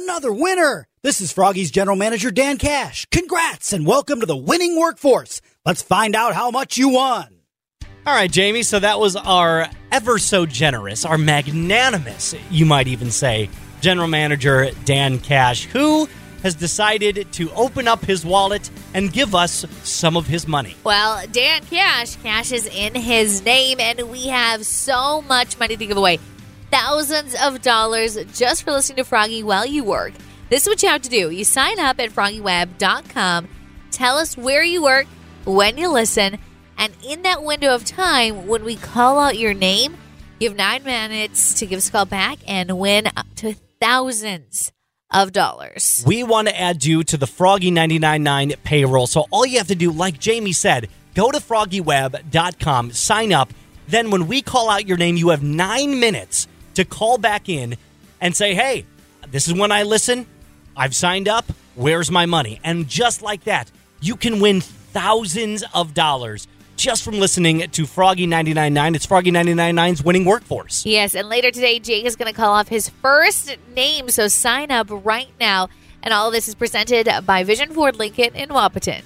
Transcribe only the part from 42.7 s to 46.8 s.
win up to thousands of dollars. We want to